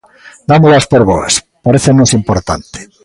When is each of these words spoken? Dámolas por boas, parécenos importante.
Dámolas 0.51 0.85
por 0.91 1.01
boas, 1.09 1.33
parécenos 1.65 2.09
importante. 2.19 2.79